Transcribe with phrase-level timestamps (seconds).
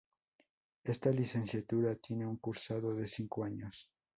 [0.83, 3.87] Esta Licenciatura tiene un cursado de cinco años.